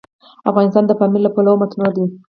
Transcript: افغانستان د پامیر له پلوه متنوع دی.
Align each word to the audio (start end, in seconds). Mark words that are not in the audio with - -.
افغانستان 0.49 0.83
د 0.87 0.91
پامیر 0.99 1.21
له 1.23 1.31
پلوه 1.35 1.59
متنوع 1.61 1.91
دی. 1.95 2.05